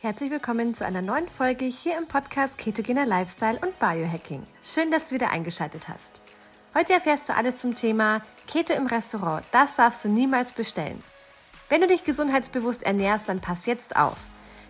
Herzlich 0.00 0.30
willkommen 0.30 0.76
zu 0.76 0.86
einer 0.86 1.02
neuen 1.02 1.26
Folge 1.26 1.64
hier 1.64 1.98
im 1.98 2.06
Podcast 2.06 2.56
Ketogener 2.56 3.04
Lifestyle 3.04 3.58
und 3.58 3.76
Biohacking. 3.80 4.44
Schön, 4.62 4.92
dass 4.92 5.08
du 5.08 5.16
wieder 5.16 5.32
eingeschaltet 5.32 5.88
hast. 5.88 6.22
Heute 6.72 6.92
erfährst 6.92 7.28
du 7.28 7.34
alles 7.34 7.56
zum 7.56 7.74
Thema 7.74 8.22
Keto 8.46 8.74
im 8.74 8.86
Restaurant. 8.86 9.44
Das 9.50 9.74
darfst 9.74 10.04
du 10.04 10.08
niemals 10.08 10.52
bestellen. 10.52 11.02
Wenn 11.68 11.80
du 11.80 11.88
dich 11.88 12.04
gesundheitsbewusst 12.04 12.84
ernährst, 12.84 13.28
dann 13.28 13.40
pass 13.40 13.66
jetzt 13.66 13.96
auf. 13.96 14.18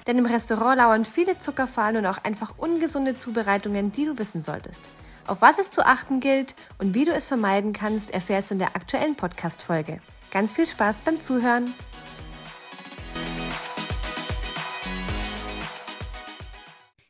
Denn 0.07 0.17
im 0.17 0.25
Restaurant 0.25 0.79
lauern 0.79 1.05
viele 1.05 1.37
Zuckerfallen 1.37 1.99
und 1.99 2.07
auch 2.07 2.25
einfach 2.25 2.55
ungesunde 2.57 3.19
Zubereitungen, 3.19 3.93
die 3.93 4.07
du 4.07 4.17
wissen 4.17 4.41
solltest. 4.41 4.89
Auf 5.27 5.43
was 5.43 5.59
es 5.59 5.69
zu 5.69 5.85
achten 5.85 6.21
gilt 6.21 6.57
und 6.79 6.95
wie 6.95 7.05
du 7.05 7.13
es 7.13 7.29
vermeiden 7.29 7.75
kannst, 7.75 8.15
erfährst 8.15 8.49
du 8.49 8.55
in 8.55 8.61
der 8.61 8.75
aktuellen 8.75 9.15
Podcast-Folge. 9.15 10.01
Ganz 10.31 10.55
viel 10.55 10.67
Spaß 10.67 11.03
beim 11.03 11.21
Zuhören! 11.21 11.75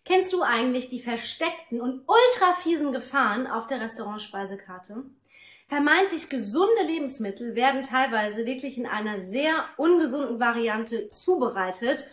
Kennst 0.08 0.32
du 0.32 0.40
eigentlich 0.40 0.88
die 0.88 1.02
versteckten 1.02 1.82
und 1.82 2.00
ultra 2.06 2.54
fiesen 2.62 2.92
Gefahren 2.92 3.46
auf 3.46 3.66
der 3.66 3.82
Restaurantspeisekarte? 3.82 5.04
Vermeintlich 5.68 6.30
gesunde 6.30 6.82
Lebensmittel 6.86 7.54
werden 7.54 7.82
teilweise 7.82 8.46
wirklich 8.46 8.78
in 8.78 8.86
einer 8.86 9.22
sehr 9.24 9.66
ungesunden 9.76 10.40
Variante 10.40 11.08
zubereitet. 11.08 12.06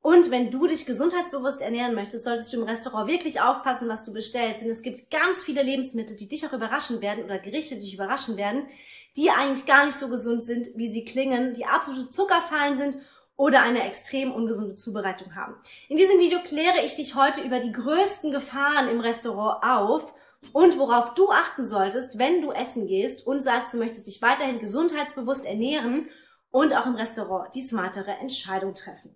Und 0.00 0.30
wenn 0.30 0.50
du 0.50 0.66
dich 0.66 0.86
gesundheitsbewusst 0.86 1.60
ernähren 1.60 1.94
möchtest, 1.94 2.24
solltest 2.24 2.54
du 2.54 2.56
im 2.56 2.66
Restaurant 2.66 3.06
wirklich 3.06 3.42
aufpassen, 3.42 3.86
was 3.86 4.02
du 4.02 4.14
bestellst. 4.14 4.62
Denn 4.62 4.70
es 4.70 4.82
gibt 4.82 5.10
ganz 5.10 5.44
viele 5.44 5.62
Lebensmittel, 5.62 6.16
die 6.16 6.30
dich 6.30 6.46
auch 6.46 6.54
überraschen 6.54 7.02
werden 7.02 7.22
oder 7.22 7.38
Gerichte, 7.38 7.74
die 7.74 7.82
dich 7.82 7.94
überraschen 7.94 8.38
werden, 8.38 8.66
die 9.14 9.28
eigentlich 9.28 9.66
gar 9.66 9.84
nicht 9.84 9.98
so 9.98 10.08
gesund 10.08 10.42
sind, 10.42 10.68
wie 10.76 10.88
sie 10.88 11.04
klingen, 11.04 11.52
die 11.52 11.66
absolute 11.66 12.08
Zuckerfallen 12.08 12.78
sind 12.78 12.96
oder 13.42 13.62
eine 13.62 13.84
extrem 13.88 14.30
ungesunde 14.30 14.76
Zubereitung 14.76 15.34
haben. 15.34 15.56
In 15.88 15.96
diesem 15.96 16.20
Video 16.20 16.38
kläre 16.44 16.84
ich 16.84 16.94
dich 16.94 17.16
heute 17.16 17.40
über 17.40 17.58
die 17.58 17.72
größten 17.72 18.30
Gefahren 18.30 18.88
im 18.88 19.00
Restaurant 19.00 19.64
auf 19.64 20.14
und 20.52 20.78
worauf 20.78 21.14
du 21.14 21.28
achten 21.28 21.66
solltest, 21.66 22.20
wenn 22.20 22.40
du 22.40 22.52
essen 22.52 22.86
gehst 22.86 23.26
und 23.26 23.40
sagst, 23.40 23.74
du 23.74 23.78
möchtest 23.78 24.06
dich 24.06 24.22
weiterhin 24.22 24.60
gesundheitsbewusst 24.60 25.44
ernähren 25.44 26.08
und 26.52 26.72
auch 26.72 26.86
im 26.86 26.94
Restaurant 26.94 27.52
die 27.52 27.62
smartere 27.62 28.12
Entscheidung 28.12 28.76
treffen. 28.76 29.12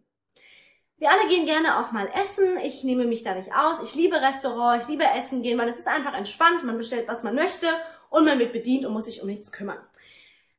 Wir 0.99 1.13
alle 1.13 1.29
gehen 1.29 1.47
gerne 1.47 1.79
auch 1.79 1.93
mal 1.93 2.09
essen. 2.21 2.59
Ich 2.65 2.83
nehme 2.83 3.05
mich 3.05 3.23
da 3.23 3.33
nicht 3.33 3.53
aus. 3.55 3.81
Ich 3.81 3.95
liebe 3.95 4.21
Restaurant, 4.21 4.83
ich 4.83 4.89
liebe 4.89 5.05
Essen 5.05 5.45
gehen, 5.45 5.57
weil 5.57 5.69
es 5.69 5.79
ist 5.79 5.87
einfach 5.87 6.15
entspannt. 6.15 6.65
Man 6.65 6.79
bestellt, 6.79 7.07
was 7.07 7.23
man 7.23 7.37
möchte 7.37 7.69
und 8.11 8.25
man 8.25 8.41
wird 8.41 8.53
bedient 8.53 8.87
und 8.87 8.93
muss 8.93 9.05
sich 9.05 9.23
um 9.23 9.29
nichts 9.29 9.53
kümmern. 9.53 9.79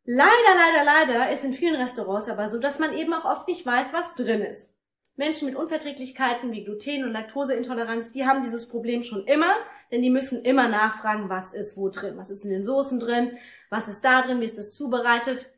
Leider, 0.09 0.55
leider, 0.55 0.85
leider 0.85 1.31
ist 1.33 1.43
in 1.43 1.51
vielen 1.51 1.75
Restaurants 1.75 2.29
aber 2.29 2.47
so, 2.47 2.59
dass 2.59 2.79
man 2.79 2.97
eben 2.97 3.13
auch 3.13 3.25
oft 3.25 3.45
nicht 3.49 3.65
weiß, 3.65 3.91
was 3.91 4.15
drin 4.15 4.41
ist. 4.41 4.69
Menschen 5.17 5.49
mit 5.49 5.57
Unverträglichkeiten 5.57 6.49
wie 6.53 6.63
Gluten- 6.63 7.03
und 7.03 7.11
Laktoseintoleranz, 7.11 8.13
die 8.13 8.25
haben 8.25 8.41
dieses 8.41 8.69
Problem 8.69 9.03
schon 9.03 9.25
immer, 9.25 9.53
denn 9.91 10.01
die 10.01 10.09
müssen 10.09 10.45
immer 10.45 10.69
nachfragen, 10.69 11.27
was 11.27 11.53
ist 11.53 11.75
wo 11.75 11.89
drin, 11.89 12.15
was 12.15 12.29
ist 12.29 12.45
in 12.45 12.51
den 12.51 12.63
Soßen 12.63 13.01
drin, 13.01 13.37
was 13.69 13.89
ist 13.89 13.99
da 14.05 14.21
drin, 14.21 14.39
wie 14.39 14.45
ist 14.45 14.57
das 14.57 14.73
zubereitet. 14.73 15.51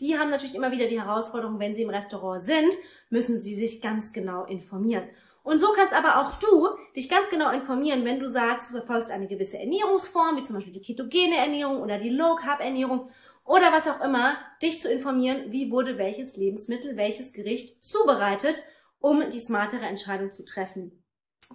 Die 0.00 0.18
haben 0.18 0.30
natürlich 0.30 0.56
immer 0.56 0.72
wieder 0.72 0.88
die 0.88 1.00
Herausforderung, 1.00 1.60
wenn 1.60 1.76
sie 1.76 1.82
im 1.82 1.90
Restaurant 1.90 2.42
sind, 2.42 2.74
müssen 3.10 3.42
sie 3.42 3.54
sich 3.54 3.80
ganz 3.80 4.12
genau 4.12 4.44
informieren. 4.44 5.04
Und 5.44 5.58
so 5.58 5.68
kannst 5.68 5.92
aber 5.92 6.18
auch 6.18 6.32
du 6.40 6.68
dich 6.96 7.08
ganz 7.08 7.30
genau 7.30 7.52
informieren, 7.52 8.04
wenn 8.04 8.18
du 8.18 8.28
sagst, 8.28 8.70
du 8.70 8.76
verfolgst 8.76 9.12
eine 9.12 9.28
gewisse 9.28 9.58
Ernährungsform, 9.58 10.36
wie 10.36 10.42
zum 10.42 10.56
Beispiel 10.56 10.72
die 10.72 10.82
ketogene 10.82 11.36
Ernährung 11.36 11.80
oder 11.80 11.98
die 11.98 12.10
Low 12.10 12.34
Carb 12.34 12.60
Ernährung 12.60 13.08
oder 13.48 13.72
was 13.72 13.88
auch 13.88 14.02
immer, 14.02 14.36
dich 14.62 14.80
zu 14.82 14.92
informieren, 14.92 15.50
wie 15.50 15.70
wurde 15.70 15.96
welches 15.96 16.36
Lebensmittel, 16.36 16.96
welches 16.96 17.32
Gericht 17.32 17.82
zubereitet, 17.82 18.62
um 19.00 19.30
die 19.30 19.40
smartere 19.40 19.86
Entscheidung 19.86 20.30
zu 20.30 20.44
treffen. 20.44 21.02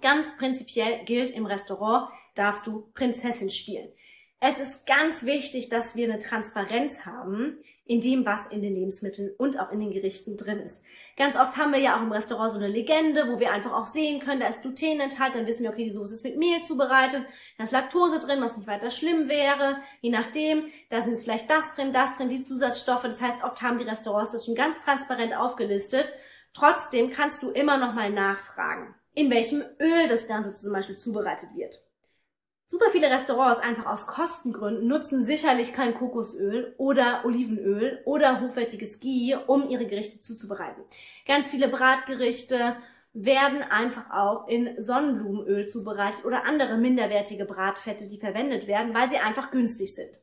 Ganz 0.00 0.36
prinzipiell 0.36 1.04
gilt 1.04 1.30
im 1.30 1.46
Restaurant, 1.46 2.08
darfst 2.34 2.66
du 2.66 2.90
Prinzessin 2.94 3.48
spielen. 3.48 3.88
Es 4.40 4.58
ist 4.58 4.86
ganz 4.86 5.24
wichtig, 5.24 5.68
dass 5.68 5.94
wir 5.94 6.10
eine 6.10 6.18
Transparenz 6.18 7.06
haben 7.06 7.58
in 7.86 8.00
dem, 8.00 8.24
was 8.24 8.46
in 8.46 8.62
den 8.62 8.74
Lebensmitteln 8.74 9.30
und 9.36 9.60
auch 9.60 9.70
in 9.70 9.80
den 9.80 9.92
Gerichten 9.92 10.36
drin 10.36 10.58
ist. 10.60 10.80
Ganz 11.16 11.36
oft 11.36 11.56
haben 11.56 11.72
wir 11.72 11.78
ja 11.78 11.96
auch 11.96 12.02
im 12.02 12.12
Restaurant 12.12 12.52
so 12.52 12.58
eine 12.58 12.68
Legende, 12.68 13.28
wo 13.28 13.38
wir 13.38 13.52
einfach 13.52 13.72
auch 13.72 13.84
sehen 13.84 14.20
können, 14.20 14.40
da 14.40 14.48
ist 14.48 14.62
Gluten 14.62 15.00
enthalten, 15.00 15.38
dann 15.38 15.46
wissen 15.46 15.62
wir, 15.62 15.70
okay, 15.70 15.84
die 15.84 15.92
Soße 15.92 16.14
ist 16.14 16.24
mit 16.24 16.38
Mehl 16.38 16.62
zubereitet, 16.62 17.24
da 17.58 17.64
ist 17.64 17.72
Laktose 17.72 18.20
drin, 18.20 18.40
was 18.40 18.56
nicht 18.56 18.66
weiter 18.66 18.90
schlimm 18.90 19.28
wäre, 19.28 19.76
je 20.00 20.10
nachdem, 20.10 20.64
da 20.88 21.02
sind 21.02 21.18
vielleicht 21.18 21.48
das 21.50 21.74
drin, 21.76 21.92
das 21.92 22.16
drin, 22.16 22.30
die 22.30 22.42
Zusatzstoffe. 22.42 23.02
Das 23.02 23.20
heißt, 23.20 23.44
oft 23.44 23.60
haben 23.60 23.78
die 23.78 23.84
Restaurants 23.84 24.32
das 24.32 24.46
schon 24.46 24.54
ganz 24.54 24.80
transparent 24.80 25.36
aufgelistet. 25.36 26.10
Trotzdem 26.54 27.10
kannst 27.10 27.42
du 27.42 27.50
immer 27.50 27.76
noch 27.76 27.94
mal 27.94 28.10
nachfragen, 28.10 28.94
in 29.12 29.30
welchem 29.30 29.62
Öl 29.78 30.08
das 30.08 30.26
Ganze 30.26 30.54
zum 30.54 30.72
Beispiel 30.72 30.96
zubereitet 30.96 31.50
wird. 31.54 31.76
Super 32.74 32.90
viele 32.90 33.08
Restaurants 33.08 33.60
einfach 33.60 33.86
aus 33.86 34.08
Kostengründen 34.08 34.88
nutzen 34.88 35.24
sicherlich 35.24 35.72
kein 35.72 35.94
Kokosöl 35.94 36.74
oder 36.76 37.24
Olivenöl 37.24 38.02
oder 38.04 38.40
hochwertiges 38.40 38.98
Ghee, 38.98 39.36
um 39.46 39.68
ihre 39.68 39.86
Gerichte 39.86 40.20
zuzubereiten. 40.20 40.82
Ganz 41.24 41.48
viele 41.48 41.68
Bratgerichte 41.68 42.74
werden 43.12 43.62
einfach 43.62 44.10
auch 44.10 44.48
in 44.48 44.74
Sonnenblumenöl 44.82 45.68
zubereitet 45.68 46.24
oder 46.24 46.46
andere 46.46 46.76
minderwertige 46.76 47.44
Bratfette, 47.44 48.08
die 48.08 48.18
verwendet 48.18 48.66
werden, 48.66 48.92
weil 48.92 49.08
sie 49.08 49.18
einfach 49.18 49.52
günstig 49.52 49.94
sind. 49.94 50.20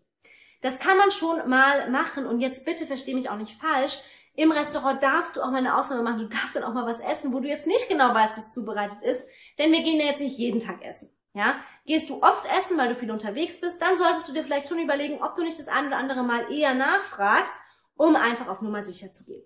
Das 0.61 0.81
kann 0.81 0.97
man 0.97 1.09
schon 1.09 1.49
mal 1.49 1.89
machen 1.89 2.25
und 2.25 2.41
jetzt 2.41 2.65
bitte 2.65 2.85
versteh 2.85 3.13
mich 3.13 3.29
auch 3.29 3.37
nicht 3.37 3.57
falsch. 3.61 3.97
Im 4.35 4.51
Restaurant 4.51 5.01
darfst 5.01 5.37
du 5.37 5.41
auch 5.41 5.51
mal 5.51 5.59
eine 5.59 5.77
Ausnahme 5.77 6.03
machen. 6.03 6.19
Du 6.19 6.27
darfst 6.27 6.57
dann 6.57 6.65
auch 6.65 6.73
mal 6.73 6.85
was 6.85 6.99
essen, 6.99 7.31
wo 7.31 7.39
du 7.39 7.47
jetzt 7.47 7.65
nicht 7.65 7.87
genau 7.87 8.13
weißt, 8.13 8.35
wie 8.35 8.41
es 8.41 8.51
zubereitet 8.51 9.01
ist, 9.03 9.23
denn 9.57 9.71
wir 9.71 9.83
gehen 9.83 10.01
ja 10.01 10.07
jetzt 10.07 10.19
nicht 10.19 10.37
jeden 10.37 10.59
Tag 10.59 10.83
essen. 10.83 11.09
Ja, 11.33 11.61
gehst 11.85 12.09
du 12.09 12.21
oft 12.21 12.45
essen, 12.45 12.77
weil 12.77 12.89
du 12.89 12.95
viel 12.95 13.11
unterwegs 13.11 13.59
bist, 13.61 13.81
dann 13.81 13.97
solltest 13.97 14.27
du 14.27 14.33
dir 14.33 14.43
vielleicht 14.43 14.67
schon 14.67 14.79
überlegen, 14.79 15.21
ob 15.23 15.35
du 15.35 15.43
nicht 15.43 15.57
das 15.57 15.69
ein 15.69 15.87
oder 15.87 15.97
andere 15.97 16.23
Mal 16.23 16.51
eher 16.51 16.73
nachfragst, 16.73 17.55
um 17.95 18.15
einfach 18.15 18.47
auf 18.47 18.61
Nummer 18.61 18.83
sicher 18.83 19.13
zu 19.13 19.23
gehen. 19.25 19.43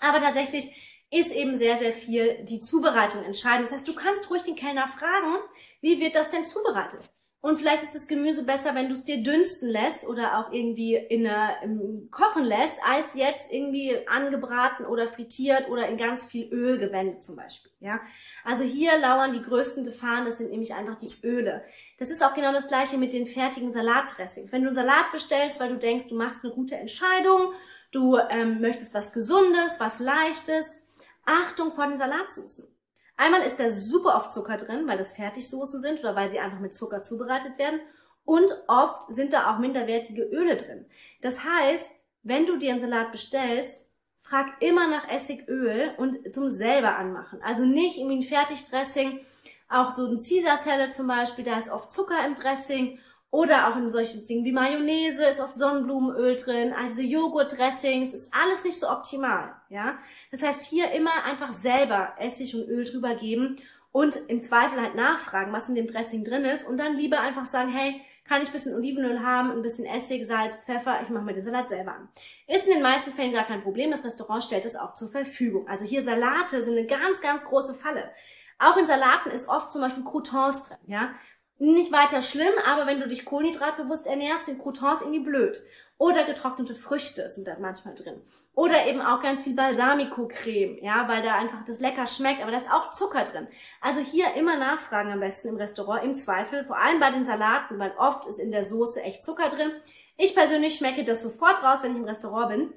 Aber 0.00 0.20
tatsächlich 0.20 0.74
ist 1.10 1.32
eben 1.32 1.56
sehr, 1.56 1.78
sehr 1.78 1.92
viel 1.92 2.44
die 2.44 2.60
Zubereitung 2.60 3.22
entscheidend. 3.24 3.66
Das 3.66 3.74
heißt, 3.78 3.88
du 3.88 3.94
kannst 3.94 4.28
ruhig 4.30 4.42
den 4.42 4.56
Kellner 4.56 4.88
fragen, 4.88 5.36
wie 5.80 6.00
wird 6.00 6.16
das 6.16 6.30
denn 6.30 6.46
zubereitet? 6.46 7.10
Und 7.42 7.58
vielleicht 7.58 7.84
ist 7.84 7.94
das 7.94 8.08
Gemüse 8.08 8.44
besser, 8.44 8.74
wenn 8.74 8.88
du 8.88 8.94
es 8.94 9.04
dir 9.04 9.22
dünsten 9.22 9.68
lässt 9.68 10.04
oder 10.06 10.38
auch 10.38 10.52
irgendwie 10.52 10.96
in 10.96 11.26
einer, 11.26 11.62
im 11.62 12.08
Kochen 12.10 12.42
lässt, 12.42 12.76
als 12.84 13.14
jetzt 13.14 13.52
irgendwie 13.52 13.96
angebraten 14.08 14.84
oder 14.84 15.06
frittiert 15.06 15.68
oder 15.68 15.86
in 15.86 15.96
ganz 15.96 16.26
viel 16.26 16.52
Öl 16.52 16.78
gewendet 16.78 17.22
zum 17.22 17.36
Beispiel. 17.36 17.70
Ja, 17.78 18.00
also 18.44 18.64
hier 18.64 18.98
lauern 18.98 19.32
die 19.32 19.42
größten 19.42 19.84
Gefahren. 19.84 20.24
Das 20.24 20.38
sind 20.38 20.50
nämlich 20.50 20.74
einfach 20.74 20.98
die 20.98 21.10
Öle. 21.24 21.62
Das 21.98 22.10
ist 22.10 22.22
auch 22.24 22.34
genau 22.34 22.52
das 22.52 22.66
gleiche 22.66 22.98
mit 22.98 23.12
den 23.12 23.28
fertigen 23.28 23.72
Salatdressings. 23.72 24.50
Wenn 24.50 24.62
du 24.62 24.68
einen 24.68 24.76
Salat 24.76 25.12
bestellst, 25.12 25.60
weil 25.60 25.68
du 25.68 25.78
denkst, 25.78 26.08
du 26.08 26.16
machst 26.16 26.42
eine 26.42 26.52
gute 26.52 26.74
Entscheidung, 26.74 27.52
du 27.92 28.16
ähm, 28.16 28.60
möchtest 28.60 28.92
was 28.92 29.12
Gesundes, 29.12 29.78
was 29.78 30.00
Leichtes, 30.00 30.82
Achtung 31.24 31.70
vor 31.70 31.86
den 31.86 31.98
Salatsoßen. 31.98 32.75
Einmal 33.16 33.42
ist 33.42 33.58
da 33.58 33.70
super 33.70 34.16
oft 34.16 34.30
Zucker 34.30 34.56
drin, 34.56 34.86
weil 34.86 34.98
das 34.98 35.14
Fertigsoßen 35.14 35.80
sind 35.80 36.00
oder 36.00 36.14
weil 36.14 36.28
sie 36.28 36.38
einfach 36.38 36.60
mit 36.60 36.74
Zucker 36.74 37.02
zubereitet 37.02 37.58
werden. 37.58 37.80
Und 38.24 38.50
oft 38.66 39.12
sind 39.12 39.32
da 39.32 39.50
auch 39.50 39.58
minderwertige 39.58 40.22
Öle 40.24 40.56
drin. 40.56 40.86
Das 41.22 41.44
heißt, 41.44 41.86
wenn 42.22 42.46
du 42.46 42.56
dir 42.56 42.72
einen 42.72 42.80
Salat 42.80 43.12
bestellst, 43.12 43.86
frag 44.22 44.60
immer 44.60 44.88
nach 44.88 45.08
Essigöl 45.08 45.94
und 45.96 46.34
zum 46.34 46.50
selber 46.50 46.96
anmachen. 46.96 47.40
Also 47.42 47.64
nicht 47.64 47.96
irgendwie 47.96 48.18
ein 48.18 48.22
Fertigdressing, 48.28 49.20
auch 49.68 49.94
so 49.94 50.06
ein 50.06 50.16
Caesar 50.16 50.56
Salad 50.56 50.94
zum 50.94 51.06
Beispiel, 51.06 51.44
da 51.44 51.58
ist 51.58 51.70
oft 51.70 51.92
Zucker 51.92 52.24
im 52.26 52.34
Dressing 52.34 52.98
oder 53.36 53.68
auch 53.68 53.76
in 53.76 53.90
solchen 53.90 54.24
Dingen 54.24 54.46
wie 54.46 54.52
Mayonnaise 54.52 55.22
ist 55.26 55.40
oft 55.40 55.58
Sonnenblumenöl 55.58 56.36
drin, 56.36 56.72
also 56.72 57.02
Joghurtdressings, 57.02 58.14
ist 58.14 58.32
alles 58.32 58.64
nicht 58.64 58.80
so 58.80 58.88
optimal, 58.88 59.54
ja. 59.68 59.98
Das 60.30 60.42
heißt, 60.42 60.62
hier 60.62 60.90
immer 60.92 61.22
einfach 61.24 61.52
selber 61.52 62.14
Essig 62.18 62.54
und 62.54 62.66
Öl 62.66 62.86
drüber 62.86 63.14
geben 63.14 63.56
und 63.92 64.16
im 64.28 64.42
Zweifel 64.42 64.80
halt 64.80 64.94
nachfragen, 64.94 65.52
was 65.52 65.68
in 65.68 65.74
dem 65.74 65.86
Dressing 65.86 66.24
drin 66.24 66.46
ist 66.46 66.66
und 66.66 66.78
dann 66.78 66.96
lieber 66.96 67.20
einfach 67.20 67.44
sagen, 67.44 67.68
hey, 67.70 68.00
kann 68.26 68.40
ich 68.40 68.48
ein 68.48 68.52
bisschen 68.52 68.74
Olivenöl 68.74 69.20
haben, 69.20 69.50
ein 69.50 69.62
bisschen 69.62 69.84
Essig, 69.84 70.26
Salz, 70.26 70.56
Pfeffer, 70.64 71.02
ich 71.02 71.10
mache 71.10 71.24
mir 71.24 71.34
den 71.34 71.44
Salat 71.44 71.68
selber 71.68 71.92
an. 71.92 72.08
Ist 72.46 72.66
in 72.66 72.72
den 72.72 72.82
meisten 72.82 73.12
Fällen 73.12 73.34
gar 73.34 73.44
kein 73.44 73.62
Problem, 73.62 73.90
das 73.90 74.02
Restaurant 74.02 74.44
stellt 74.44 74.64
es 74.64 74.76
auch 74.76 74.94
zur 74.94 75.10
Verfügung. 75.10 75.68
Also 75.68 75.84
hier 75.84 76.02
Salate 76.02 76.64
sind 76.64 76.72
eine 76.72 76.86
ganz, 76.86 77.20
ganz 77.20 77.44
große 77.44 77.74
Falle. 77.74 78.10
Auch 78.58 78.78
in 78.78 78.86
Salaten 78.86 79.30
ist 79.30 79.50
oft 79.50 79.70
zum 79.70 79.82
Beispiel 79.82 80.04
Croutons 80.04 80.62
drin, 80.62 80.78
ja. 80.86 81.10
Nicht 81.58 81.90
weiter 81.90 82.20
schlimm, 82.20 82.52
aber 82.66 82.86
wenn 82.86 83.00
du 83.00 83.08
dich 83.08 83.24
kohlenhydratbewusst 83.24 84.06
ernährst, 84.06 84.46
sind 84.46 84.60
Croutons 84.60 85.00
irgendwie 85.00 85.24
blöd. 85.24 85.62
Oder 85.98 86.24
getrocknete 86.24 86.74
Früchte 86.74 87.30
sind 87.30 87.48
da 87.48 87.56
manchmal 87.58 87.94
drin. 87.94 88.20
Oder 88.54 88.86
eben 88.86 89.00
auch 89.00 89.22
ganz 89.22 89.42
viel 89.42 89.54
Balsamico-Creme, 89.54 90.78
ja, 90.82 91.08
weil 91.08 91.22
da 91.22 91.34
einfach 91.34 91.64
das 91.66 91.80
lecker 91.80 92.06
schmeckt, 92.06 92.42
aber 92.42 92.50
da 92.50 92.58
ist 92.58 92.70
auch 92.70 92.90
Zucker 92.90 93.24
drin. 93.24 93.48
Also 93.80 94.00
hier 94.00 94.34
immer 94.34 94.58
nachfragen 94.58 95.10
am 95.10 95.20
besten 95.20 95.48
im 95.48 95.56
Restaurant, 95.56 96.04
im 96.04 96.14
Zweifel, 96.14 96.64
vor 96.64 96.76
allem 96.76 97.00
bei 97.00 97.10
den 97.10 97.24
Salaten, 97.24 97.78
weil 97.78 97.94
oft 97.96 98.26
ist 98.26 98.38
in 98.38 98.50
der 98.50 98.66
Soße 98.66 99.02
echt 99.02 99.24
Zucker 99.24 99.48
drin. 99.48 99.72
Ich 100.18 100.34
persönlich 100.34 100.76
schmecke 100.76 101.04
das 101.04 101.22
sofort 101.22 101.62
raus, 101.62 101.78
wenn 101.82 101.92
ich 101.92 101.98
im 101.98 102.04
Restaurant 102.04 102.48
bin, 102.50 102.72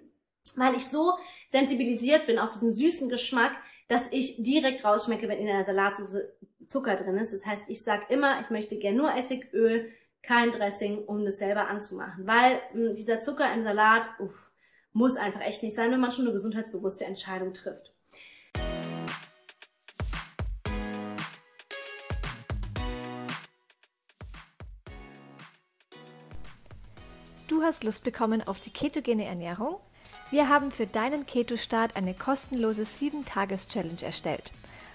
weil 0.56 0.76
ich 0.76 0.88
so 0.88 1.14
sensibilisiert 1.52 2.28
bin 2.28 2.40
auf 2.40 2.52
diesen 2.52 2.72
süßen 2.72 3.10
Geschmack, 3.10 3.52
dass 3.90 4.08
ich 4.12 4.42
direkt 4.42 4.86
rausschmecke, 4.86 5.28
wenn 5.28 5.40
in 5.40 5.48
der 5.48 5.66
Salatsauce 5.66 6.18
Zucker 6.70 6.96
drin 6.96 7.18
ist. 7.18 7.34
Das 7.34 7.46
heißt, 7.46 7.64
ich 7.68 7.84
sage 7.84 8.06
immer, 8.10 8.40
ich 8.42 8.52
möchte 8.52 8.78
gern 8.78 8.96
nur 8.96 9.16
Essigöl, 9.16 9.92
kein 10.22 10.52
Dressing, 10.52 11.00
um 11.06 11.26
das 11.26 11.40
selber 11.40 11.68
anzumachen. 11.68 12.28
Weil 12.28 12.62
mh, 12.74 12.90
hm, 12.90 12.96
dieser 12.96 13.22
Zucker 13.22 13.52
im 13.54 13.64
Salat 13.64 14.08
uff, 14.20 14.52
muss 14.94 15.18
einfach 15.18 15.42
echt 15.42 15.64
nicht 15.64 15.76
sein, 15.76 15.92
wenn 15.92 16.00
man 16.00 16.12
schon 16.12 16.26
eine 16.26 16.34
gesundheitsbewusste 16.34 17.06
Entscheidung 17.06 17.54
trifft. 17.54 17.94
Du 27.48 27.64
hast 27.64 27.84
Lust 27.84 28.04
bekommen 28.04 28.44
auf 28.44 28.60
die 28.60 28.70
ketogene 28.70 29.26
Ernährung? 29.26 29.78
Wir 30.30 30.50
haben 30.50 30.70
für 30.70 30.86
deinen 30.86 31.26
Keto-Start 31.26 31.96
eine 31.96 32.14
kostenlose 32.14 32.84
7-Tages-Challenge 32.84 34.04
erstellt. 34.04 34.52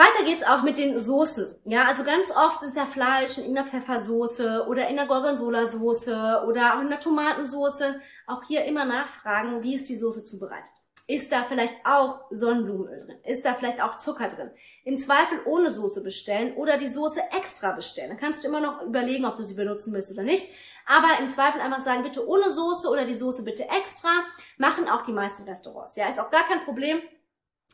Weiter 0.00 0.24
geht's 0.24 0.42
auch 0.42 0.62
mit 0.62 0.78
den 0.78 0.98
Soßen. 0.98 1.56
Ja, 1.66 1.84
also 1.84 2.04
ganz 2.04 2.34
oft 2.34 2.62
ist 2.62 2.74
ja 2.74 2.86
Fleisch 2.86 3.36
in 3.36 3.54
der 3.54 3.66
Pfeffersoße 3.66 4.64
oder 4.66 4.88
in 4.88 4.96
der 4.96 5.04
Gorgonzola-Soße 5.04 6.44
oder 6.46 6.74
auch 6.74 6.80
in 6.80 6.88
der 6.88 7.00
Tomatensoße. 7.00 8.00
Auch 8.26 8.42
hier 8.44 8.64
immer 8.64 8.86
nachfragen, 8.86 9.62
wie 9.62 9.74
ist 9.74 9.90
die 9.90 9.96
Soße 9.96 10.24
zubereitet. 10.24 10.72
Ist 11.06 11.30
da 11.30 11.44
vielleicht 11.44 11.74
auch 11.84 12.20
Sonnenblumenöl 12.30 12.98
drin? 13.00 13.18
Ist 13.24 13.44
da 13.44 13.54
vielleicht 13.54 13.82
auch 13.82 13.98
Zucker 13.98 14.28
drin? 14.28 14.50
Im 14.84 14.96
Zweifel 14.96 15.38
ohne 15.44 15.70
Soße 15.70 16.02
bestellen 16.02 16.54
oder 16.54 16.78
die 16.78 16.86
Soße 16.86 17.20
extra 17.36 17.72
bestellen. 17.72 18.08
Dann 18.08 18.18
kannst 18.18 18.42
du 18.42 18.48
immer 18.48 18.60
noch 18.60 18.80
überlegen, 18.80 19.26
ob 19.26 19.36
du 19.36 19.42
sie 19.42 19.54
benutzen 19.54 19.92
willst 19.92 20.10
oder 20.12 20.22
nicht. 20.22 20.46
Aber 20.86 21.08
im 21.20 21.28
Zweifel 21.28 21.60
einfach 21.60 21.80
sagen, 21.80 22.04
bitte 22.04 22.26
ohne 22.26 22.50
Soße 22.54 22.88
oder 22.88 23.04
die 23.04 23.12
Soße 23.12 23.44
bitte 23.44 23.64
extra. 23.64 24.08
Machen 24.56 24.88
auch 24.88 25.02
die 25.02 25.12
meisten 25.12 25.42
Restaurants. 25.42 25.94
Ja, 25.96 26.08
ist 26.08 26.18
auch 26.18 26.30
gar 26.30 26.44
kein 26.44 26.64
Problem. 26.64 27.02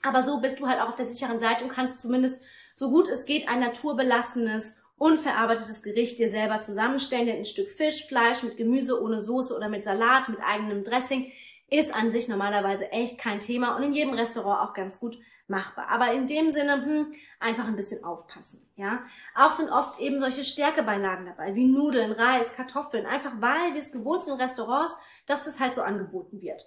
Aber 0.06 0.22
so 0.22 0.40
bist 0.40 0.60
du 0.60 0.68
halt 0.68 0.80
auch 0.80 0.90
auf 0.90 0.94
der 0.96 1.06
sicheren 1.06 1.40
Seite 1.40 1.64
und 1.64 1.70
kannst 1.70 2.00
zumindest 2.00 2.40
so 2.76 2.90
gut 2.90 3.08
es 3.08 3.26
geht 3.26 3.48
ein 3.48 3.58
naturbelassenes, 3.58 4.72
unverarbeitetes 4.98 5.82
Gericht 5.82 6.18
dir 6.20 6.30
selber 6.30 6.60
zusammenstellen. 6.60 7.26
Denn 7.26 7.38
ein 7.38 7.44
Stück 7.44 7.70
Fisch, 7.70 8.06
Fleisch 8.06 8.44
mit 8.44 8.56
Gemüse 8.56 9.02
ohne 9.02 9.20
Soße 9.20 9.56
oder 9.56 9.68
mit 9.68 9.82
Salat, 9.82 10.28
mit 10.28 10.38
eigenem 10.40 10.84
Dressing 10.84 11.32
ist 11.68 11.92
an 11.92 12.12
sich 12.12 12.28
normalerweise 12.28 12.92
echt 12.92 13.18
kein 13.18 13.40
Thema 13.40 13.74
und 13.74 13.82
in 13.82 13.92
jedem 13.92 14.14
Restaurant 14.14 14.60
auch 14.60 14.74
ganz 14.74 15.00
gut 15.00 15.18
machbar. 15.48 15.88
Aber 15.88 16.12
in 16.12 16.28
dem 16.28 16.52
Sinne, 16.52 16.84
hm, 16.84 17.14
einfach 17.40 17.66
ein 17.66 17.74
bisschen 17.74 18.04
aufpassen, 18.04 18.64
ja. 18.76 19.00
Auch 19.34 19.50
sind 19.50 19.70
oft 19.70 19.98
eben 19.98 20.20
solche 20.20 20.44
Stärkebeilagen 20.44 21.26
dabei, 21.26 21.56
wie 21.56 21.66
Nudeln, 21.66 22.12
Reis, 22.12 22.54
Kartoffeln, 22.54 23.06
einfach 23.06 23.32
weil 23.40 23.72
wir 23.72 23.80
es 23.80 23.90
gewohnt 23.90 24.22
sind 24.22 24.34
in 24.34 24.40
Restaurants, 24.40 24.94
dass 25.26 25.42
das 25.42 25.58
halt 25.58 25.74
so 25.74 25.82
angeboten 25.82 26.40
wird. 26.40 26.64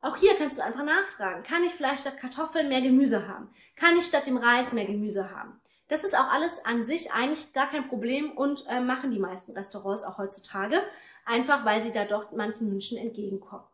Auch 0.00 0.16
hier 0.16 0.36
kannst 0.36 0.58
du 0.58 0.62
einfach 0.62 0.84
nachfragen. 0.84 1.42
Kann 1.42 1.64
ich 1.64 1.72
vielleicht 1.74 2.02
statt 2.02 2.18
Kartoffeln 2.18 2.68
mehr 2.68 2.80
Gemüse 2.80 3.26
haben? 3.26 3.48
Kann 3.76 3.96
ich 3.96 4.06
statt 4.06 4.26
dem 4.26 4.36
Reis 4.36 4.72
mehr 4.72 4.84
Gemüse 4.84 5.30
haben? 5.30 5.60
Das 5.88 6.04
ist 6.04 6.16
auch 6.16 6.30
alles 6.32 6.64
an 6.64 6.84
sich 6.84 7.12
eigentlich 7.12 7.52
gar 7.52 7.70
kein 7.70 7.88
Problem 7.88 8.32
und 8.32 8.64
äh, 8.68 8.80
machen 8.80 9.10
die 9.10 9.18
meisten 9.18 9.52
Restaurants 9.52 10.02
auch 10.02 10.18
heutzutage, 10.18 10.82
einfach 11.24 11.64
weil 11.64 11.82
sie 11.82 11.92
da 11.92 12.04
doch 12.04 12.32
manchen 12.32 12.70
Wünschen 12.70 12.98
entgegenkommen. 12.98 13.64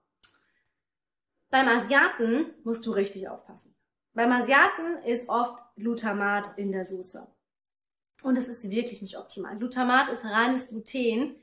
Beim 1.50 1.69
Asiaten 1.69 2.46
musst 2.64 2.86
du 2.86 2.92
richtig 2.92 3.28
aufpassen. 3.28 3.74
Beim 4.14 4.30
Asiaten 4.32 5.02
ist 5.04 5.28
oft 5.28 5.62
Glutamat 5.76 6.56
in 6.56 6.72
der 6.72 6.84
Soße. 6.84 7.26
Und 8.22 8.36
es 8.36 8.48
ist 8.48 8.70
wirklich 8.70 9.02
nicht 9.02 9.19
optimal. 9.19 9.56
Glutamat 9.56 10.08
ist 10.08 10.24
reines 10.24 10.69
Gluten. 10.69 11.36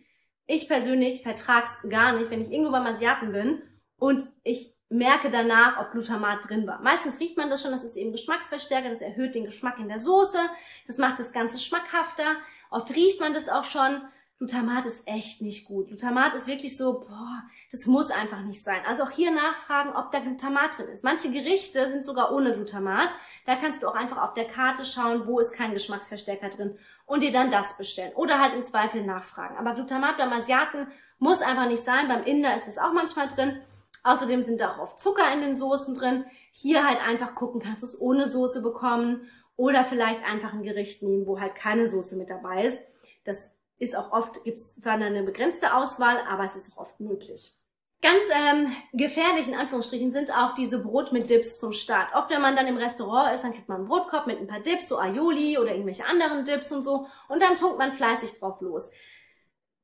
Ich 0.45 0.67
persönlich 0.67 1.23
vertrag's 1.23 1.77
gar 1.89 2.13
nicht, 2.13 2.31
wenn 2.31 2.41
ich 2.41 2.51
irgendwo 2.51 2.71
beim 2.71 2.85
Asiaten 2.85 3.31
bin 3.31 3.61
und 3.99 4.23
ich 4.43 4.73
merke 4.89 5.29
danach, 5.29 5.79
ob 5.79 5.91
Glutamat 5.91 6.49
drin 6.49 6.65
war. 6.65 6.79
Meistens 6.81 7.19
riecht 7.19 7.37
man 7.37 7.49
das 7.49 7.61
schon, 7.61 7.71
das 7.71 7.83
ist 7.83 7.95
eben 7.95 8.11
Geschmacksverstärker, 8.11 8.89
das 8.89 9.01
erhöht 9.01 9.35
den 9.35 9.45
Geschmack 9.45 9.77
in 9.79 9.87
der 9.87 9.99
Soße, 9.99 10.39
das 10.87 10.97
macht 10.97 11.19
das 11.19 11.31
Ganze 11.31 11.59
schmackhafter. 11.59 12.37
Oft 12.71 12.89
riecht 12.95 13.19
man 13.19 13.33
das 13.33 13.49
auch 13.49 13.65
schon. 13.65 14.01
Glutamat 14.39 14.85
ist 14.85 15.05
echt 15.05 15.41
nicht 15.41 15.67
gut. 15.67 15.89
Glutamat 15.89 16.33
ist 16.33 16.47
wirklich 16.47 16.77
so, 16.77 17.01
boah, 17.01 17.43
das 17.71 17.85
muss 17.87 18.09
einfach 18.09 18.41
nicht 18.41 18.63
sein. 18.63 18.81
Also 18.87 19.03
auch 19.03 19.11
hier 19.11 19.31
nachfragen, 19.31 19.93
ob 19.93 20.11
da 20.11 20.19
Glutamat 20.19 20.77
drin 20.77 20.87
ist. 20.87 21.03
Manche 21.03 21.29
Gerichte 21.29 21.91
sind 21.91 22.05
sogar 22.05 22.31
ohne 22.33 22.53
Glutamat. 22.53 23.13
Da 23.45 23.57
kannst 23.57 23.83
du 23.83 23.87
auch 23.89 23.95
einfach 23.95 24.17
auf 24.17 24.33
der 24.33 24.47
Karte 24.47 24.85
schauen, 24.85 25.27
wo 25.27 25.39
ist 25.39 25.51
kein 25.51 25.73
Geschmacksverstärker 25.73 26.49
drin 26.49 26.79
und 27.05 27.21
dir 27.21 27.33
dann 27.33 27.51
das 27.51 27.77
bestellen. 27.77 28.13
Oder 28.15 28.39
halt 28.39 28.55
im 28.55 28.63
Zweifel 28.63 29.05
nachfragen. 29.05 29.57
Aber 29.57 29.73
Glutamat 29.73 30.17
beim 30.17 30.31
Asiaten 30.31 30.87
muss 31.17 31.41
einfach 31.41 31.67
nicht 31.67 31.83
sein. 31.83 32.07
Beim 32.07 32.23
Inder 32.23 32.55
ist 32.55 32.69
es 32.69 32.77
auch 32.77 32.93
manchmal 32.93 33.27
drin. 33.27 33.61
Außerdem 34.03 34.41
sind 34.41 34.61
da 34.61 34.73
auch 34.73 34.79
oft 34.79 34.99
Zucker 34.99 35.31
in 35.33 35.41
den 35.41 35.55
Soßen 35.55 35.95
drin. 35.95 36.25
Hier 36.51 36.87
halt 36.87 37.01
einfach 37.01 37.35
gucken, 37.35 37.61
kannst 37.61 37.83
du 37.83 37.87
es 37.87 37.99
ohne 37.99 38.27
Soße 38.27 38.61
bekommen 38.61 39.29
oder 39.55 39.83
vielleicht 39.83 40.23
einfach 40.25 40.53
ein 40.53 40.63
Gericht 40.63 41.03
nehmen, 41.03 41.27
wo 41.27 41.39
halt 41.39 41.55
keine 41.55 41.87
Soße 41.87 42.15
mit 42.15 42.29
dabei 42.29 42.65
ist. 42.65 42.81
Das 43.25 43.57
ist 43.77 43.95
auch 43.95 44.11
oft, 44.11 44.43
gibt 44.43 44.57
es 44.57 44.75
zwar 44.75 44.93
eine 44.93 45.23
begrenzte 45.23 45.73
Auswahl, 45.73 46.17
aber 46.29 46.43
es 46.45 46.55
ist 46.55 46.73
auch 46.73 46.81
oft 46.81 46.99
möglich. 46.99 47.53
Ganz 48.01 48.23
ähm, 48.33 48.73
gefährlich 48.93 49.49
in 49.49 49.55
Anführungsstrichen 49.55 50.13
sind 50.13 50.31
auch 50.31 50.53
diese 50.53 50.81
Brot 50.81 51.11
mit 51.11 51.29
Dips 51.29 51.59
zum 51.59 51.73
Start. 51.73 52.15
Oft 52.15 52.29
wenn 52.29 52.41
man 52.41 52.55
dann 52.55 52.67
im 52.67 52.77
Restaurant 52.77 53.33
ist, 53.35 53.43
dann 53.43 53.51
kriegt 53.51 53.67
man 53.67 53.79
einen 53.79 53.89
Brotkorb 53.89 54.25
mit 54.25 54.39
ein 54.39 54.47
paar 54.47 54.61
Dips, 54.61 54.87
so 54.87 54.97
Aioli 54.97 55.57
oder 55.57 55.71
irgendwelche 55.71 56.05
anderen 56.05 56.45
Dips 56.45 56.71
und 56.71 56.83
so 56.83 57.07
und 57.27 57.41
dann 57.41 57.57
tunkt 57.57 57.77
man 57.77 57.91
fleißig 57.91 58.39
drauf 58.39 58.61
los 58.61 58.89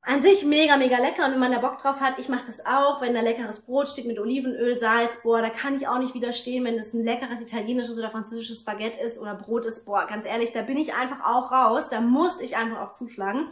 an 0.06 0.22
sich 0.22 0.44
mega, 0.44 0.76
mega 0.76 0.98
lecker. 0.98 1.26
Und 1.26 1.32
wenn 1.32 1.40
man 1.40 1.50
da 1.50 1.58
Bock 1.58 1.78
drauf 1.78 2.00
hat, 2.00 2.18
ich 2.18 2.28
mache 2.28 2.46
das 2.46 2.64
auch, 2.64 3.00
wenn 3.00 3.12
da 3.12 3.20
leckeres 3.20 3.60
Brot 3.60 3.88
steht 3.88 4.06
mit 4.06 4.20
Olivenöl, 4.20 4.78
Salz, 4.78 5.20
boah, 5.22 5.42
da 5.42 5.50
kann 5.50 5.76
ich 5.76 5.88
auch 5.88 5.98
nicht 5.98 6.14
widerstehen, 6.14 6.64
wenn 6.64 6.76
das 6.76 6.94
ein 6.94 7.04
leckeres 7.04 7.42
italienisches 7.42 7.98
oder 7.98 8.10
französisches 8.10 8.64
Baguette 8.64 9.00
ist 9.00 9.18
oder 9.18 9.34
Brot 9.34 9.66
ist, 9.66 9.84
boah, 9.84 10.06
ganz 10.06 10.24
ehrlich, 10.24 10.52
da 10.52 10.62
bin 10.62 10.78
ich 10.78 10.94
einfach 10.94 11.26
auch 11.26 11.50
raus, 11.50 11.90
da 11.90 12.00
muss 12.00 12.40
ich 12.40 12.56
einfach 12.56 12.80
auch 12.80 12.92
zuschlagen. 12.92 13.48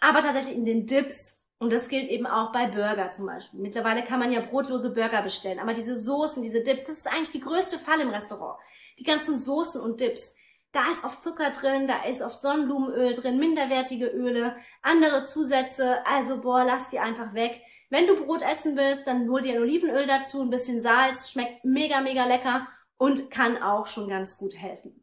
Aber 0.00 0.20
tatsächlich 0.20 0.56
in 0.56 0.64
den 0.64 0.86
Dips, 0.86 1.40
und 1.58 1.72
das 1.72 1.88
gilt 1.88 2.10
eben 2.10 2.26
auch 2.26 2.50
bei 2.50 2.66
Burger 2.66 3.10
zum 3.10 3.26
Beispiel. 3.26 3.60
Mittlerweile 3.60 4.02
kann 4.02 4.18
man 4.18 4.32
ja 4.32 4.40
brotlose 4.40 4.90
Burger 4.90 5.22
bestellen, 5.22 5.60
aber 5.60 5.74
diese 5.74 5.98
Soßen, 5.98 6.42
diese 6.42 6.62
Dips, 6.62 6.86
das 6.86 6.98
ist 6.98 7.06
eigentlich 7.06 7.30
die 7.30 7.40
größte 7.40 7.78
Falle 7.78 8.02
im 8.02 8.10
Restaurant. 8.10 8.58
Die 8.98 9.04
ganzen 9.04 9.38
Soßen 9.38 9.80
und 9.80 10.00
Dips 10.00 10.34
da 10.74 10.90
ist 10.90 11.04
oft 11.04 11.22
Zucker 11.22 11.50
drin, 11.50 11.86
da 11.86 12.02
ist 12.02 12.20
oft 12.20 12.42
Sonnenblumenöl 12.42 13.14
drin, 13.14 13.38
minderwertige 13.38 14.08
Öle, 14.08 14.56
andere 14.82 15.24
Zusätze. 15.24 16.04
Also 16.04 16.40
boah, 16.40 16.64
lass 16.64 16.90
die 16.90 16.98
einfach 16.98 17.32
weg. 17.32 17.60
Wenn 17.90 18.08
du 18.08 18.16
Brot 18.16 18.42
essen 18.42 18.76
willst, 18.76 19.06
dann 19.06 19.28
hol 19.30 19.40
dir 19.40 19.54
ein 19.54 19.62
Olivenöl 19.62 20.06
dazu, 20.06 20.42
ein 20.42 20.50
bisschen 20.50 20.80
Salz, 20.80 21.30
schmeckt 21.30 21.64
mega, 21.64 22.00
mega 22.00 22.26
lecker 22.26 22.66
und 22.96 23.30
kann 23.30 23.62
auch 23.62 23.86
schon 23.86 24.08
ganz 24.08 24.36
gut 24.36 24.56
helfen. 24.56 25.00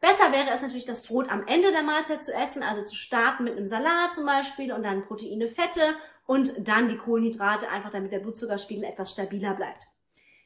Besser 0.00 0.32
wäre 0.32 0.50
es 0.50 0.62
natürlich, 0.62 0.86
das 0.86 1.06
Brot 1.06 1.30
am 1.30 1.46
Ende 1.46 1.72
der 1.72 1.82
Mahlzeit 1.82 2.24
zu 2.24 2.32
essen, 2.32 2.62
also 2.62 2.82
zu 2.84 2.94
starten 2.94 3.44
mit 3.44 3.56
einem 3.56 3.68
Salat 3.68 4.14
zum 4.14 4.24
Beispiel 4.24 4.72
und 4.72 4.82
dann 4.82 5.04
Proteine, 5.04 5.46
Fette 5.46 5.94
und 6.26 6.66
dann 6.66 6.88
die 6.88 6.96
Kohlenhydrate, 6.96 7.68
einfach 7.68 7.90
damit 7.90 8.12
der 8.12 8.20
Blutzuckerspiegel 8.20 8.84
etwas 8.84 9.12
stabiler 9.12 9.54
bleibt. 9.54 9.84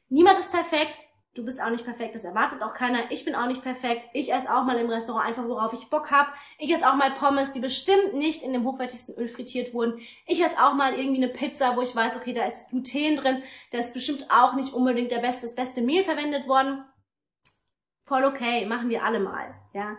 Niemand 0.09 0.41
ist 0.41 0.51
perfekt, 0.51 0.99
Du 1.37 1.45
bist 1.45 1.61
auch 1.63 1.69
nicht 1.69 1.85
perfekt, 1.85 2.15
das 2.15 2.25
erwartet 2.25 2.63
auch 2.63 2.73
keiner. 2.73 3.11
Ich 3.11 3.27
bin 3.27 3.35
auch 3.35 3.47
nicht 3.47 3.61
perfekt. 3.61 4.09
Ich 4.15 4.33
esse 4.33 4.53
auch 4.53 4.65
mal 4.65 4.79
im 4.79 4.89
Restaurant 4.89 5.27
einfach, 5.27 5.47
worauf 5.47 5.75
ich 5.75 5.91
Bock 5.91 6.11
hab. 6.11 6.33
Ich 6.59 6.73
esse 6.73 6.89
auch 6.89 6.95
mal 6.95 7.11
Pommes, 7.11 7.53
die 7.53 7.61
bestimmt 7.61 8.15
nicht 8.15 8.43
in 8.43 8.55
dem 8.55 8.65
hochwertigsten 8.65 9.15
Öl 9.17 9.29
frittiert 9.29 9.75
wurden. 9.75 10.01
Ich 10.27 10.43
esse 10.43 10.59
auch 10.59 10.73
mal 10.73 10.95
irgendwie 10.95 11.23
eine 11.23 11.33
Pizza, 11.33 11.77
wo 11.77 11.83
ich 11.83 11.95
weiß, 11.95 12.17
okay, 12.17 12.33
da 12.33 12.47
ist 12.47 12.71
Gluten 12.71 13.17
drin. 13.17 13.43
Da 13.71 13.79
ist 13.79 13.93
bestimmt 13.93 14.31
auch 14.31 14.55
nicht 14.55 14.73
unbedingt 14.73 15.11
der 15.11 15.19
beste, 15.19 15.43
das 15.43 15.55
beste 15.55 15.83
Mehl 15.83 16.05
verwendet 16.05 16.49
worden. 16.49 16.85
Voll 18.05 18.25
okay, 18.25 18.65
machen 18.65 18.89
wir 18.89 19.05
alle 19.05 19.21
mal, 19.21 19.55
ja. 19.75 19.99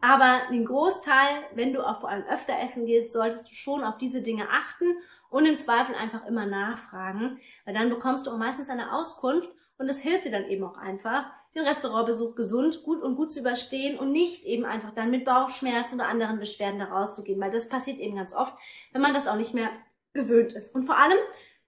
Aber 0.00 0.42
den 0.52 0.64
Großteil, 0.64 1.42
wenn 1.54 1.72
du 1.72 1.84
auch 1.84 1.98
vor 1.98 2.08
allem 2.08 2.24
öfter 2.28 2.56
essen 2.60 2.86
gehst, 2.86 3.12
solltest 3.12 3.50
du 3.50 3.54
schon 3.54 3.82
auf 3.82 3.98
diese 3.98 4.22
Dinge 4.22 4.48
achten 4.48 4.86
und 5.28 5.44
im 5.44 5.58
Zweifel 5.58 5.96
einfach 5.96 6.24
immer 6.24 6.46
nachfragen, 6.46 7.40
weil 7.64 7.74
dann 7.74 7.90
bekommst 7.90 8.26
du 8.26 8.30
auch 8.30 8.38
meistens 8.38 8.70
eine 8.70 8.92
Auskunft 8.92 9.48
und 9.78 9.88
es 9.88 10.02
hilft 10.02 10.24
dir 10.24 10.32
dann 10.32 10.48
eben 10.48 10.64
auch 10.64 10.76
einfach, 10.76 11.26
den 11.54 11.66
Restaurantbesuch 11.66 12.34
gesund, 12.34 12.82
gut 12.84 13.02
und 13.02 13.16
gut 13.16 13.32
zu 13.32 13.40
überstehen 13.40 13.98
und 13.98 14.12
nicht 14.12 14.44
eben 14.44 14.64
einfach 14.64 14.92
dann 14.94 15.10
mit 15.10 15.24
Bauchschmerzen 15.24 15.94
oder 15.94 16.08
anderen 16.08 16.38
Beschwerden 16.38 16.78
da 16.78 16.86
rauszugehen, 16.86 17.40
weil 17.40 17.50
das 17.50 17.68
passiert 17.68 17.98
eben 17.98 18.16
ganz 18.16 18.34
oft, 18.34 18.52
wenn 18.92 19.00
man 19.00 19.14
das 19.14 19.26
auch 19.26 19.36
nicht 19.36 19.54
mehr 19.54 19.70
gewöhnt 20.12 20.52
ist. 20.52 20.74
Und 20.74 20.84
vor 20.84 20.98
allem 20.98 21.18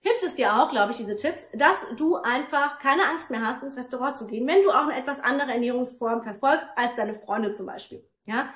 hilft 0.00 0.22
es 0.22 0.34
dir 0.34 0.56
auch, 0.56 0.70
glaube 0.70 0.92
ich, 0.92 0.98
diese 0.98 1.16
Tipps, 1.16 1.50
dass 1.52 1.86
du 1.96 2.16
einfach 2.16 2.78
keine 2.78 3.06
Angst 3.08 3.30
mehr 3.30 3.42
hast, 3.42 3.62
ins 3.62 3.76
Restaurant 3.76 4.16
zu 4.16 4.26
gehen, 4.26 4.46
wenn 4.46 4.62
du 4.62 4.70
auch 4.70 4.86
eine 4.86 4.96
etwas 4.96 5.20
andere 5.20 5.52
Ernährungsform 5.52 6.22
verfolgst 6.22 6.66
als 6.76 6.94
deine 6.96 7.14
Freunde 7.14 7.54
zum 7.54 7.66
Beispiel. 7.66 8.04
Ja, 8.26 8.52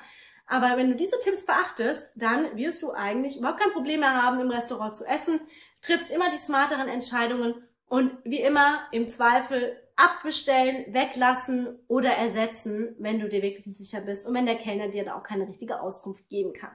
Aber 0.47 0.77
wenn 0.77 0.89
du 0.89 0.95
diese 0.95 1.19
Tipps 1.19 1.45
beachtest, 1.45 2.13
dann 2.15 2.55
wirst 2.55 2.81
du 2.81 2.91
eigentlich 2.91 3.37
überhaupt 3.37 3.59
kein 3.59 3.73
Problem 3.73 4.01
mehr 4.01 4.21
haben, 4.21 4.39
im 4.39 4.51
Restaurant 4.51 4.95
zu 4.95 5.05
essen, 5.05 5.39
triffst 5.81 6.11
immer 6.11 6.31
die 6.31 6.37
smarteren 6.37 6.87
Entscheidungen 6.87 7.55
und 7.87 8.11
wie 8.23 8.41
immer 8.41 8.79
im 8.91 9.07
Zweifel 9.07 9.81
abbestellen, 9.95 10.93
weglassen 10.93 11.79
oder 11.87 12.11
ersetzen, 12.11 12.95
wenn 12.99 13.19
du 13.19 13.29
dir 13.29 13.41
wirklich 13.41 13.65
nicht 13.65 13.77
sicher 13.77 14.01
bist 14.01 14.25
und 14.25 14.33
wenn 14.33 14.45
der 14.45 14.57
Kellner 14.57 14.89
dir 14.89 15.05
da 15.05 15.15
auch 15.15 15.23
keine 15.23 15.47
richtige 15.47 15.79
Auskunft 15.79 16.27
geben 16.27 16.53
kann. 16.53 16.71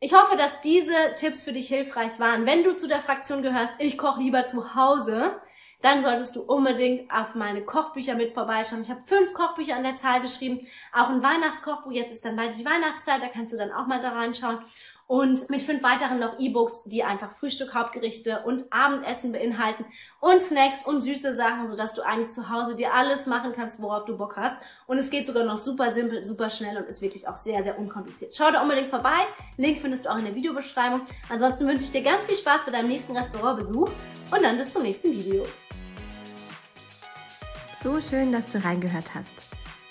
Ich 0.00 0.12
hoffe, 0.12 0.36
dass 0.36 0.60
diese 0.60 1.14
Tipps 1.16 1.42
für 1.42 1.52
dich 1.52 1.68
hilfreich 1.68 2.18
waren. 2.18 2.44
Wenn 2.44 2.64
du 2.64 2.76
zu 2.76 2.88
der 2.88 3.00
Fraktion 3.00 3.42
gehörst, 3.42 3.72
ich 3.78 3.96
koche 3.96 4.20
lieber 4.20 4.46
zu 4.46 4.74
Hause, 4.74 5.40
dann 5.80 6.02
solltest 6.02 6.34
du 6.34 6.42
unbedingt 6.42 7.10
auf 7.12 7.34
meine 7.34 7.62
Kochbücher 7.62 8.14
mit 8.14 8.32
vorbeischauen. 8.32 8.82
Ich 8.82 8.90
habe 8.90 9.02
fünf 9.04 9.34
Kochbücher 9.34 9.76
an 9.76 9.82
der 9.82 9.96
Zahl 9.96 10.20
geschrieben, 10.20 10.66
auch 10.92 11.10
ein 11.10 11.22
Weihnachtskochbuch. 11.22 11.92
Jetzt 11.92 12.10
ist 12.10 12.24
dann 12.24 12.36
bald 12.36 12.58
die 12.58 12.64
Weihnachtszeit, 12.64 13.22
da 13.22 13.28
kannst 13.28 13.52
du 13.52 13.56
dann 13.56 13.72
auch 13.72 13.86
mal 13.86 14.00
da 14.00 14.10
reinschauen. 14.10 14.58
Und 15.06 15.50
mit 15.50 15.62
fünf 15.62 15.82
weiteren 15.82 16.18
noch 16.18 16.38
E-Books, 16.38 16.84
die 16.86 17.04
einfach 17.04 17.36
Frühstück, 17.36 17.74
Hauptgerichte 17.74 18.42
und 18.46 18.64
Abendessen 18.72 19.32
beinhalten 19.32 19.84
und 20.20 20.40
Snacks 20.40 20.86
und 20.86 21.00
süße 21.00 21.34
Sachen, 21.34 21.68
sodass 21.68 21.94
du 21.94 22.00
eigentlich 22.00 22.30
zu 22.30 22.48
Hause 22.48 22.74
dir 22.74 22.94
alles 22.94 23.26
machen 23.26 23.52
kannst, 23.54 23.82
worauf 23.82 24.06
du 24.06 24.16
Bock 24.16 24.36
hast. 24.36 24.56
Und 24.86 24.96
es 24.96 25.10
geht 25.10 25.26
sogar 25.26 25.44
noch 25.44 25.58
super 25.58 25.92
simpel, 25.92 26.24
super 26.24 26.48
schnell 26.48 26.78
und 26.78 26.84
ist 26.84 27.02
wirklich 27.02 27.28
auch 27.28 27.36
sehr, 27.36 27.62
sehr 27.62 27.78
unkompliziert. 27.78 28.34
Schau 28.34 28.50
da 28.50 28.62
unbedingt 28.62 28.88
vorbei. 28.88 29.26
Link 29.58 29.80
findest 29.82 30.06
du 30.06 30.10
auch 30.10 30.16
in 30.16 30.24
der 30.24 30.34
Videobeschreibung. 30.34 31.02
Ansonsten 31.28 31.66
wünsche 31.68 31.84
ich 31.84 31.92
dir 31.92 32.02
ganz 32.02 32.24
viel 32.24 32.36
Spaß 32.36 32.64
bei 32.64 32.72
deinem 32.72 32.88
nächsten 32.88 33.14
Restaurantbesuch 33.14 33.90
und 34.30 34.42
dann 34.42 34.56
bis 34.56 34.72
zum 34.72 34.82
nächsten 34.82 35.10
Video. 35.12 35.44
So 37.82 38.00
schön, 38.00 38.32
dass 38.32 38.46
du 38.46 38.64
reingehört 38.64 39.14
hast. 39.14 39.63